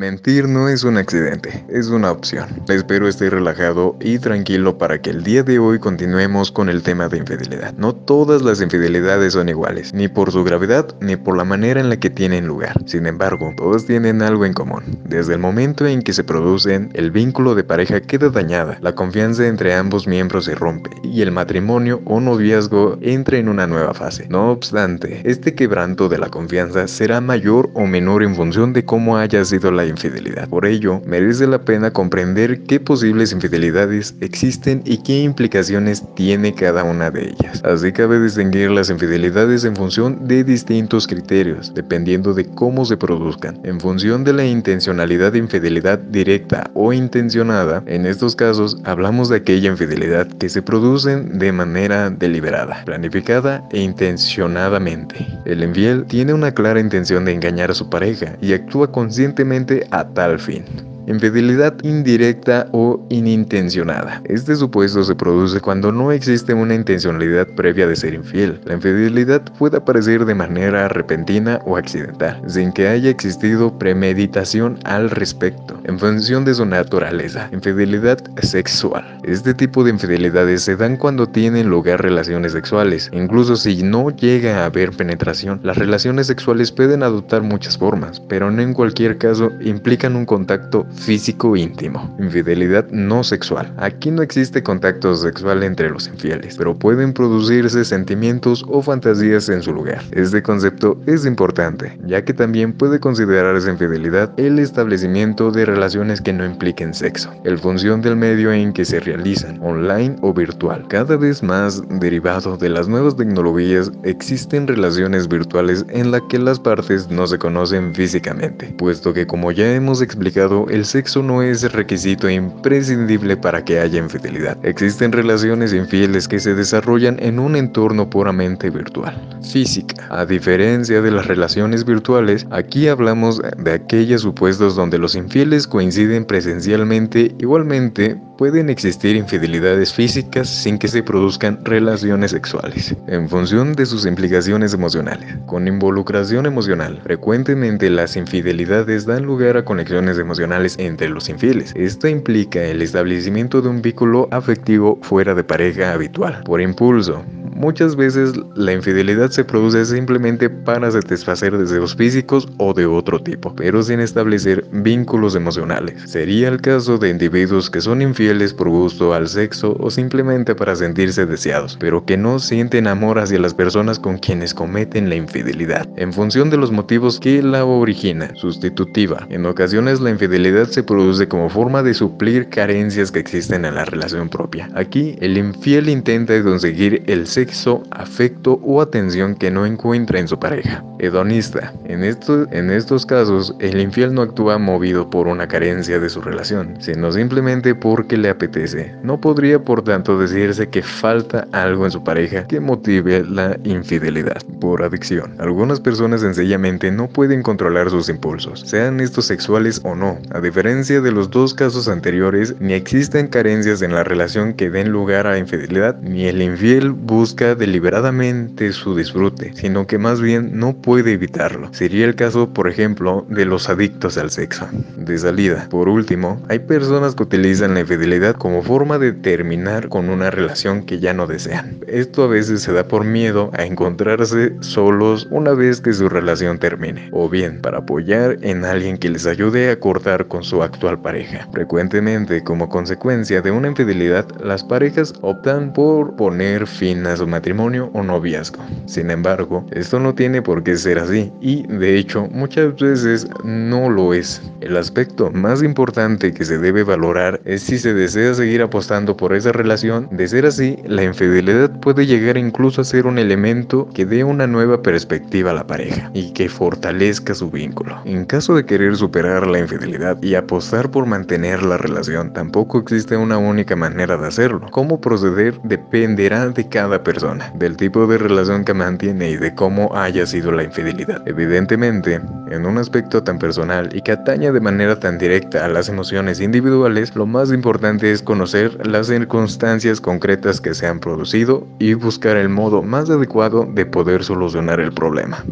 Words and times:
Mentir 0.00 0.48
no 0.48 0.66
es 0.70 0.82
un 0.82 0.96
accidente, 0.96 1.62
es 1.68 1.88
una 1.88 2.10
opción. 2.10 2.48
Espero 2.70 3.06
esté 3.06 3.28
relajado 3.28 3.98
y 4.00 4.18
tranquilo 4.18 4.78
para 4.78 5.02
que 5.02 5.10
el 5.10 5.22
día 5.22 5.42
de 5.42 5.58
hoy 5.58 5.78
continuemos 5.78 6.50
con 6.50 6.70
el 6.70 6.82
tema 6.82 7.10
de 7.10 7.18
infidelidad. 7.18 7.74
No 7.74 7.94
todas 7.94 8.40
las 8.40 8.62
infidelidades 8.62 9.34
son 9.34 9.50
iguales, 9.50 9.92
ni 9.92 10.08
por 10.08 10.32
su 10.32 10.42
gravedad 10.42 10.88
ni 11.02 11.16
por 11.16 11.36
la 11.36 11.44
manera 11.44 11.82
en 11.82 11.90
la 11.90 11.98
que 11.98 12.08
tienen 12.08 12.46
lugar. 12.46 12.82
Sin 12.86 13.04
embargo, 13.04 13.52
todas 13.58 13.84
tienen 13.84 14.22
algo 14.22 14.46
en 14.46 14.54
común. 14.54 14.84
Desde 15.04 15.34
el 15.34 15.38
momento 15.38 15.86
en 15.86 16.00
que 16.00 16.14
se 16.14 16.24
producen, 16.24 16.88
el 16.94 17.10
vínculo 17.10 17.54
de 17.54 17.64
pareja 17.64 18.00
queda 18.00 18.30
dañada, 18.30 18.78
la 18.80 18.94
confianza 18.94 19.48
entre 19.48 19.74
ambos 19.74 20.06
miembros 20.06 20.46
se 20.46 20.54
rompe 20.54 20.88
y 21.02 21.20
el 21.20 21.30
matrimonio 21.30 22.00
o 22.06 22.20
noviazgo 22.20 22.96
entra 23.02 23.36
en 23.36 23.50
una 23.50 23.66
nueva 23.66 23.92
fase. 23.92 24.26
No 24.30 24.50
obstante, 24.50 25.20
este 25.26 25.54
quebranto 25.54 26.08
de 26.08 26.16
la 26.16 26.30
confianza 26.30 26.88
será 26.88 27.20
mayor 27.20 27.68
o 27.74 27.84
menor 27.84 28.22
en 28.22 28.34
función 28.34 28.72
de 28.72 28.86
cómo 28.86 29.18
haya 29.18 29.44
sido 29.44 29.70
la 29.70 29.89
infidelidad. 29.90 30.48
Por 30.48 30.66
ello, 30.66 31.02
merece 31.06 31.46
la 31.46 31.60
pena 31.60 31.92
comprender 31.92 32.62
qué 32.62 32.80
posibles 32.80 33.32
infidelidades 33.32 34.14
existen 34.20 34.82
y 34.84 34.98
qué 34.98 35.20
implicaciones 35.20 36.02
tiene 36.14 36.54
cada 36.54 36.84
una 36.84 37.10
de 37.10 37.30
ellas. 37.30 37.62
Así 37.64 37.92
cabe 37.92 38.20
distinguir 38.20 38.70
las 38.70 38.90
infidelidades 38.90 39.64
en 39.64 39.76
función 39.76 40.26
de 40.26 40.44
distintos 40.44 41.06
criterios, 41.06 41.72
dependiendo 41.74 42.34
de 42.34 42.46
cómo 42.46 42.84
se 42.84 42.96
produzcan. 42.96 43.60
En 43.64 43.80
función 43.80 44.24
de 44.24 44.32
la 44.32 44.44
intencionalidad 44.44 45.32
de 45.32 45.38
infidelidad 45.38 45.98
directa 45.98 46.70
o 46.74 46.92
intencionada, 46.92 47.82
en 47.86 48.06
estos 48.06 48.36
casos 48.36 48.78
hablamos 48.84 49.28
de 49.28 49.36
aquella 49.36 49.70
infidelidad 49.70 50.26
que 50.26 50.48
se 50.48 50.62
produce 50.62 51.16
de 51.16 51.52
manera 51.52 52.10
deliberada, 52.10 52.84
planificada 52.84 53.66
e 53.70 53.80
intencionadamente. 53.80 55.26
El 55.44 55.62
infiel 55.62 56.04
tiene 56.06 56.32
una 56.32 56.52
clara 56.52 56.80
intención 56.80 57.24
de 57.24 57.32
engañar 57.32 57.70
a 57.70 57.74
su 57.74 57.88
pareja 57.88 58.36
y 58.40 58.52
actúa 58.52 58.90
conscientemente 58.92 59.79
a 59.90 60.04
tal 60.04 60.38
fin. 60.38 60.64
Infidelidad 61.10 61.74
indirecta 61.82 62.68
o 62.70 63.04
inintencionada. 63.10 64.22
Este 64.26 64.54
supuesto 64.54 65.02
se 65.02 65.16
produce 65.16 65.60
cuando 65.60 65.90
no 65.90 66.12
existe 66.12 66.54
una 66.54 66.72
intencionalidad 66.76 67.48
previa 67.56 67.88
de 67.88 67.96
ser 67.96 68.14
infiel. 68.14 68.60
La 68.64 68.74
infidelidad 68.74 69.42
puede 69.58 69.78
aparecer 69.78 70.24
de 70.24 70.36
manera 70.36 70.86
repentina 70.86 71.58
o 71.66 71.76
accidental, 71.76 72.40
sin 72.46 72.70
que 72.70 72.86
haya 72.86 73.10
existido 73.10 73.76
premeditación 73.76 74.78
al 74.84 75.10
respecto, 75.10 75.80
en 75.82 75.98
función 75.98 76.44
de 76.44 76.54
su 76.54 76.64
naturaleza. 76.64 77.48
Infidelidad 77.52 78.20
sexual. 78.42 79.04
Este 79.24 79.52
tipo 79.52 79.82
de 79.82 79.90
infidelidades 79.90 80.62
se 80.62 80.76
dan 80.76 80.96
cuando 80.96 81.26
tienen 81.26 81.68
lugar 81.68 82.00
relaciones 82.02 82.52
sexuales. 82.52 83.10
Incluso 83.12 83.56
si 83.56 83.82
no 83.82 84.10
llega 84.10 84.62
a 84.62 84.66
haber 84.66 84.92
penetración, 84.92 85.58
las 85.64 85.76
relaciones 85.76 86.28
sexuales 86.28 86.70
pueden 86.70 87.02
adoptar 87.02 87.42
muchas 87.42 87.76
formas, 87.76 88.20
pero 88.20 88.48
no 88.52 88.62
en 88.62 88.74
cualquier 88.74 89.18
caso 89.18 89.50
implican 89.60 90.14
un 90.14 90.24
contacto 90.24 90.86
físico 91.00 91.56
íntimo, 91.56 92.14
infidelidad 92.18 92.88
no 92.90 93.24
sexual. 93.24 93.72
Aquí 93.78 94.10
no 94.10 94.22
existe 94.22 94.62
contacto 94.62 95.16
sexual 95.16 95.62
entre 95.62 95.90
los 95.90 96.06
infieles, 96.06 96.56
pero 96.56 96.78
pueden 96.78 97.12
producirse 97.12 97.84
sentimientos 97.84 98.64
o 98.68 98.82
fantasías 98.82 99.48
en 99.48 99.62
su 99.62 99.72
lugar. 99.72 100.02
Este 100.12 100.42
concepto 100.42 101.00
es 101.06 101.24
importante, 101.24 101.98
ya 102.06 102.22
que 102.24 102.34
también 102.34 102.74
puede 102.74 103.00
considerarse 103.00 103.70
infidelidad 103.70 104.32
el 104.38 104.58
establecimiento 104.58 105.50
de 105.50 105.64
relaciones 105.64 106.20
que 106.20 106.32
no 106.32 106.44
impliquen 106.44 106.92
sexo, 106.92 107.32
el 107.44 107.58
función 107.58 108.02
del 108.02 108.16
medio 108.16 108.52
en 108.52 108.72
que 108.72 108.84
se 108.84 109.00
realizan, 109.00 109.58
online 109.62 110.16
o 110.20 110.34
virtual. 110.34 110.86
Cada 110.88 111.16
vez 111.16 111.42
más 111.42 111.82
derivado 111.88 112.56
de 112.56 112.68
las 112.68 112.88
nuevas 112.88 113.16
tecnologías, 113.16 113.90
existen 114.02 114.66
relaciones 114.66 115.28
virtuales 115.28 115.84
en 115.88 116.10
las 116.10 116.22
que 116.28 116.38
las 116.38 116.60
partes 116.60 117.08
no 117.08 117.26
se 117.26 117.38
conocen 117.38 117.94
físicamente, 117.94 118.74
puesto 118.76 119.14
que 119.14 119.26
como 119.26 119.50
ya 119.50 119.74
hemos 119.74 120.02
explicado, 120.02 120.66
el 120.68 120.79
sexo 120.84 121.22
no 121.22 121.42
es 121.42 121.72
requisito 121.72 122.28
imprescindible 122.28 123.36
para 123.36 123.64
que 123.64 123.80
haya 123.80 123.98
infidelidad. 123.98 124.58
Existen 124.64 125.12
relaciones 125.12 125.72
infieles 125.72 126.28
que 126.28 126.38
se 126.38 126.54
desarrollan 126.54 127.16
en 127.20 127.38
un 127.38 127.56
entorno 127.56 128.08
puramente 128.08 128.70
virtual, 128.70 129.14
física. 129.42 130.06
A 130.10 130.26
diferencia 130.26 131.00
de 131.02 131.10
las 131.10 131.26
relaciones 131.26 131.84
virtuales, 131.84 132.46
aquí 132.50 132.88
hablamos 132.88 133.40
de 133.58 133.72
aquellos 133.72 134.22
supuestos 134.22 134.76
donde 134.76 134.98
los 134.98 135.14
infieles 135.14 135.66
coinciden 135.66 136.24
presencialmente. 136.24 137.34
Igualmente, 137.38 138.16
pueden 138.40 138.70
existir 138.70 139.16
infidelidades 139.16 139.92
físicas 139.92 140.48
sin 140.48 140.78
que 140.78 140.88
se 140.88 141.02
produzcan 141.02 141.62
relaciones 141.62 142.30
sexuales, 142.30 142.96
en 143.06 143.28
función 143.28 143.74
de 143.74 143.84
sus 143.84 144.06
implicaciones 144.06 144.72
emocionales. 144.72 145.36
Con 145.44 145.68
involucración 145.68 146.46
emocional, 146.46 147.00
frecuentemente 147.02 147.90
las 147.90 148.16
infidelidades 148.16 149.04
dan 149.04 149.24
lugar 149.24 149.58
a 149.58 149.64
conexiones 149.66 150.18
emocionales 150.18 150.69
entre 150.78 151.08
los 151.08 151.28
infieles. 151.28 151.72
Esto 151.76 152.08
implica 152.08 152.62
el 152.62 152.82
establecimiento 152.82 153.60
de 153.62 153.68
un 153.68 153.82
vínculo 153.82 154.28
afectivo 154.30 154.98
fuera 155.02 155.34
de 155.34 155.44
pareja 155.44 155.92
habitual, 155.92 156.42
por 156.44 156.60
impulso, 156.60 157.24
Muchas 157.60 157.94
veces 157.94 158.32
la 158.54 158.72
infidelidad 158.72 159.28
se 159.28 159.44
produce 159.44 159.84
simplemente 159.84 160.48
para 160.48 160.90
satisfacer 160.90 161.58
deseos 161.58 161.94
físicos 161.94 162.48
o 162.56 162.72
de 162.72 162.86
otro 162.86 163.20
tipo, 163.20 163.54
pero 163.54 163.82
sin 163.82 164.00
establecer 164.00 164.64
vínculos 164.72 165.34
emocionales. 165.34 166.10
Sería 166.10 166.48
el 166.48 166.62
caso 166.62 166.96
de 166.96 167.10
individuos 167.10 167.68
que 167.68 167.82
son 167.82 168.00
infieles 168.00 168.54
por 168.54 168.70
gusto 168.70 169.12
al 169.12 169.28
sexo 169.28 169.76
o 169.78 169.90
simplemente 169.90 170.54
para 170.54 170.74
sentirse 170.74 171.26
deseados, 171.26 171.76
pero 171.78 172.02
que 172.06 172.16
no 172.16 172.38
sienten 172.38 172.86
amor 172.86 173.18
hacia 173.18 173.38
las 173.38 173.52
personas 173.52 173.98
con 173.98 174.16
quienes 174.16 174.54
cometen 174.54 175.10
la 175.10 175.16
infidelidad, 175.16 175.86
en 175.96 176.14
función 176.14 176.48
de 176.48 176.56
los 176.56 176.72
motivos 176.72 177.20
que 177.20 177.42
la 177.42 177.66
origina, 177.66 178.34
sustitutiva. 178.36 179.26
En 179.28 179.44
ocasiones 179.44 180.00
la 180.00 180.08
infidelidad 180.08 180.66
se 180.66 180.82
produce 180.82 181.28
como 181.28 181.50
forma 181.50 181.82
de 181.82 181.92
suplir 181.92 182.48
carencias 182.48 183.12
que 183.12 183.18
existen 183.18 183.66
en 183.66 183.74
la 183.74 183.84
relación 183.84 184.30
propia. 184.30 184.70
Aquí, 184.74 185.18
el 185.20 185.36
infiel 185.36 185.90
intenta 185.90 186.42
conseguir 186.42 187.02
el 187.06 187.26
sexo 187.26 187.49
afecto 187.90 188.60
o 188.62 188.80
atención 188.80 189.34
que 189.34 189.50
no 189.50 189.66
encuentra 189.66 190.18
en 190.18 190.28
su 190.28 190.38
pareja. 190.38 190.84
Hedonista. 190.98 191.72
En, 191.86 192.04
en 192.04 192.70
estos 192.70 193.06
casos, 193.06 193.54
el 193.58 193.80
infiel 193.80 194.14
no 194.14 194.22
actúa 194.22 194.58
movido 194.58 195.08
por 195.08 195.26
una 195.28 195.48
carencia 195.48 195.98
de 195.98 196.10
su 196.10 196.20
relación, 196.20 196.76
sino 196.80 197.10
simplemente 197.12 197.74
porque 197.74 198.16
le 198.16 198.28
apetece. 198.28 198.94
No 199.02 199.20
podría, 199.20 199.64
por 199.64 199.82
tanto, 199.82 200.18
decirse 200.18 200.68
que 200.68 200.82
falta 200.82 201.48
algo 201.52 201.86
en 201.86 201.90
su 201.90 202.04
pareja 202.04 202.46
que 202.46 202.60
motive 202.60 203.24
la 203.24 203.58
infidelidad. 203.64 204.42
Por 204.60 204.82
adicción. 204.82 205.34
Algunas 205.38 205.80
personas 205.80 206.20
sencillamente 206.20 206.90
no 206.90 207.08
pueden 207.08 207.42
controlar 207.42 207.88
sus 207.88 208.08
impulsos, 208.08 208.60
sean 208.60 209.00
estos 209.00 209.24
sexuales 209.24 209.80
o 209.84 209.94
no. 209.94 210.18
A 210.32 210.40
diferencia 210.40 211.00
de 211.00 211.12
los 211.12 211.30
dos 211.30 211.54
casos 211.54 211.88
anteriores, 211.88 212.54
ni 212.60 212.74
existen 212.74 213.28
carencias 213.28 213.80
en 213.80 213.94
la 213.94 214.04
relación 214.04 214.52
que 214.52 214.68
den 214.68 214.90
lugar 214.90 215.26
a 215.26 215.38
infidelidad, 215.38 215.98
ni 216.02 216.26
el 216.26 216.42
infiel 216.42 216.90
busca 216.90 217.39
deliberadamente 217.40 218.72
su 218.72 218.94
disfrute, 218.94 219.52
sino 219.54 219.86
que 219.86 219.98
más 219.98 220.20
bien 220.20 220.58
no 220.58 220.74
puede 220.74 221.12
evitarlo. 221.12 221.72
Sería 221.72 222.04
el 222.04 222.14
caso, 222.14 222.52
por 222.52 222.68
ejemplo, 222.68 223.26
de 223.28 223.44
los 223.44 223.68
adictos 223.68 224.18
al 224.18 224.30
sexo. 224.30 224.68
De 224.96 225.18
salida. 225.18 225.66
Por 225.70 225.88
último, 225.88 226.40
hay 226.48 226.60
personas 226.60 227.14
que 227.14 227.22
utilizan 227.22 227.74
la 227.74 227.80
infidelidad 227.80 228.34
como 228.34 228.62
forma 228.62 228.98
de 228.98 229.12
terminar 229.12 229.88
con 229.88 230.08
una 230.08 230.30
relación 230.30 230.84
que 230.84 231.00
ya 231.00 231.14
no 231.14 231.26
desean. 231.26 231.78
Esto 231.86 232.24
a 232.24 232.28
veces 232.28 232.62
se 232.62 232.72
da 232.72 232.84
por 232.84 233.04
miedo 233.04 233.50
a 233.54 233.64
encontrarse 233.64 234.54
solos 234.60 235.26
una 235.30 235.52
vez 235.52 235.80
que 235.80 235.92
su 235.92 236.08
relación 236.08 236.58
termine, 236.58 237.08
o 237.12 237.28
bien 237.28 237.60
para 237.60 237.78
apoyar 237.78 238.36
en 238.42 238.64
alguien 238.64 238.98
que 238.98 239.10
les 239.10 239.26
ayude 239.26 239.70
a 239.70 239.80
cortar 239.80 240.26
con 240.26 240.44
su 240.44 240.62
actual 240.62 241.00
pareja. 241.00 241.48
Frecuentemente, 241.52 242.44
como 242.44 242.68
consecuencia 242.68 243.40
de 243.42 243.50
una 243.50 243.68
infidelidad, 243.68 244.26
las 244.42 244.62
parejas 244.64 245.14
optan 245.22 245.72
por 245.72 246.16
poner 246.16 246.66
fin 246.66 247.06
a 247.06 247.16
su 247.20 247.26
matrimonio 247.26 247.90
o 247.92 248.02
noviazgo. 248.02 248.62
Sin 248.86 249.10
embargo, 249.10 249.66
esto 249.72 250.00
no 250.00 250.14
tiene 250.14 250.40
por 250.40 250.62
qué 250.62 250.76
ser 250.76 250.98
así 250.98 251.30
y 251.40 251.66
de 251.66 251.98
hecho 251.98 252.26
muchas 252.32 252.74
veces 252.76 253.28
no 253.44 253.90
lo 253.90 254.14
es. 254.14 254.42
El 254.60 254.76
aspecto 254.76 255.30
más 255.30 255.62
importante 255.62 256.32
que 256.32 256.44
se 256.44 256.58
debe 256.58 256.82
valorar 256.82 257.40
es 257.44 257.62
si 257.62 257.78
se 257.78 257.92
desea 257.92 258.32
seguir 258.32 258.62
apostando 258.62 259.16
por 259.16 259.34
esa 259.34 259.52
relación. 259.52 260.08
De 260.10 260.26
ser 260.28 260.46
así, 260.46 260.76
la 260.86 261.04
infidelidad 261.04 261.70
puede 261.80 262.06
llegar 262.06 262.38
incluso 262.38 262.80
a 262.80 262.84
ser 262.84 263.06
un 263.06 263.18
elemento 263.18 263.88
que 263.94 264.06
dé 264.06 264.24
una 264.24 264.46
nueva 264.46 264.80
perspectiva 264.80 265.50
a 265.50 265.54
la 265.54 265.66
pareja 265.66 266.10
y 266.14 266.32
que 266.32 266.48
fortalezca 266.48 267.34
su 267.34 267.50
vínculo. 267.50 268.00
En 268.06 268.24
caso 268.24 268.54
de 268.54 268.64
querer 268.64 268.96
superar 268.96 269.46
la 269.46 269.58
infidelidad 269.58 270.22
y 270.22 270.34
apostar 270.36 270.90
por 270.90 271.04
mantener 271.04 271.62
la 271.62 271.76
relación, 271.76 272.32
tampoco 272.32 272.78
existe 272.78 273.16
una 273.16 273.36
única 273.36 273.76
manera 273.76 274.16
de 274.16 274.26
hacerlo. 274.26 274.66
Cómo 274.70 275.00
proceder 275.00 275.60
dependerá 275.64 276.48
de 276.48 276.66
cada 276.68 277.02
persona 277.10 277.50
del 277.56 277.76
tipo 277.76 278.06
de 278.06 278.18
relación 278.18 278.64
que 278.64 278.72
mantiene 278.72 279.30
y 279.30 279.36
de 279.36 279.52
cómo 279.52 279.90
haya 279.96 280.24
sido 280.26 280.52
la 280.52 280.62
infidelidad. 280.62 281.20
Evidentemente, 281.26 282.20
en 282.50 282.66
un 282.66 282.78
aspecto 282.78 283.20
tan 283.20 283.36
personal 283.36 283.88
y 283.92 284.00
que 284.00 284.12
atañe 284.12 284.52
de 284.52 284.60
manera 284.60 285.00
tan 285.00 285.18
directa 285.18 285.64
a 285.64 285.68
las 285.68 285.88
emociones 285.88 286.40
individuales, 286.40 287.16
lo 287.16 287.26
más 287.26 287.50
importante 287.52 288.12
es 288.12 288.22
conocer 288.22 288.86
las 288.86 289.08
circunstancias 289.08 290.00
concretas 290.00 290.60
que 290.60 290.72
se 290.72 290.86
han 290.86 291.00
producido 291.00 291.66
y 291.80 291.94
buscar 291.94 292.36
el 292.36 292.48
modo 292.48 292.80
más 292.80 293.10
adecuado 293.10 293.66
de 293.66 293.86
poder 293.86 294.22
solucionar 294.22 294.78
el 294.78 294.92
problema. 294.92 295.44